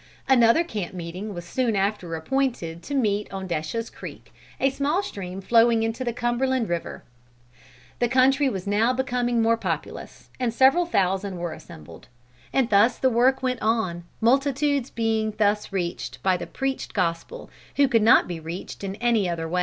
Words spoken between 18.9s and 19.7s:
any other way.